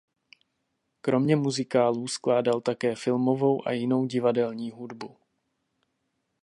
Kromě 1.01 1.35
muzikálů 1.35 2.07
skládal 2.07 2.61
také 2.61 2.95
filmovou 2.95 3.67
a 3.67 3.71
jinou 3.71 4.05
divadelní 4.05 4.71
hudbu. 4.71 5.17